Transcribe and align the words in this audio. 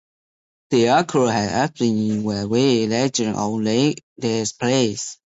Del 0.71 0.87
Arco 0.95 1.27
has 1.27 1.69
appeared 1.69 1.91
in 1.91 2.21
a 2.31 2.47
wide 2.47 2.89
range 2.89 3.19
of 3.21 3.51
live 3.61 3.97
theatrical 4.19 4.57
plays. 4.59 5.19